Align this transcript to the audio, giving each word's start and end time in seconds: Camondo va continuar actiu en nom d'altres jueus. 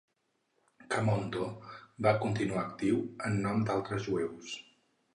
Camondo 0.95 1.51
va 2.07 2.15
continuar 2.25 2.65
actiu 2.65 3.01
en 3.31 3.41
nom 3.47 3.65
d'altres 3.71 4.07
jueus. 4.11 4.61